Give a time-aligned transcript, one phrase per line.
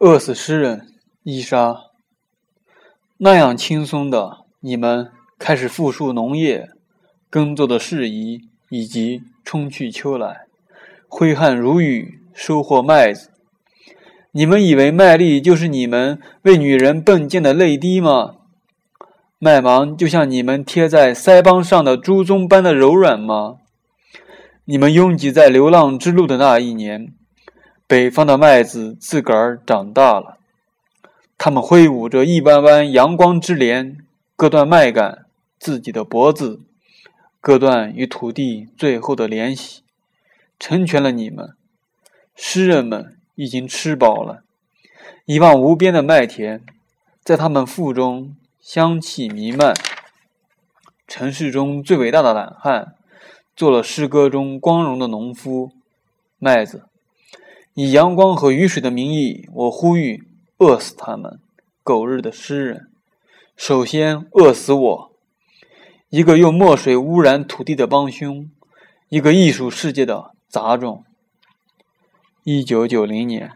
[0.00, 0.86] 饿死诗人
[1.24, 1.76] 伊莎。
[3.16, 6.68] 那样轻松的，你们开始复述农业、
[7.28, 10.42] 耕作的事宜，以及春去秋来，
[11.08, 13.32] 挥汗如雨收获麦子。
[14.30, 18.36] 你们以为麦粒就是你们为女人迸溅的泪滴吗？
[19.40, 23.56] 麦芒就像你们贴在腮帮上的珠棕般的柔软吗？
[24.64, 27.14] 你们拥挤在流浪之路的那一年，
[27.88, 30.38] 北方的麦子自个儿长大了，
[31.36, 33.96] 他们挥舞着一弯弯阳光之镰，
[34.36, 35.24] 割断麦秆
[35.58, 36.60] 自己的脖子，
[37.40, 39.82] 割断与土地最后的联系，
[40.58, 41.56] 成全了你们，
[42.36, 43.16] 诗人们。
[43.40, 44.42] 已经吃饱了，
[45.24, 46.60] 一望无边的麦田，
[47.22, 49.72] 在他们腹中香气弥漫。
[51.06, 52.96] 城市中最伟大的懒汉，
[53.54, 55.70] 做了诗歌中光荣的农夫。
[56.40, 56.88] 麦子，
[57.80, 60.24] 以阳光和雨水的名义，我呼吁
[60.56, 61.38] 饿死他们，
[61.84, 62.90] 狗日的诗人！
[63.54, 65.12] 首先饿死我，
[66.08, 68.50] 一个用墨水污染土地的帮凶，
[69.10, 71.04] 一个艺术世界的杂种。
[72.42, 73.52] 一九九零年。